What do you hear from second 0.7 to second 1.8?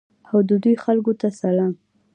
خلکو ته سلام.